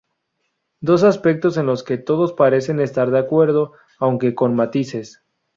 Dos 0.79 1.03
aspectos 1.03 1.57
en 1.57 1.67
los 1.67 1.83
que 1.83 1.99
todos 1.99 2.33
parecen 2.33 2.79
estar 2.79 3.11
de 3.11 3.19
acuerdo 3.19 3.73
aunque 3.99 4.33
con 4.33 4.55
matices. 4.55 5.21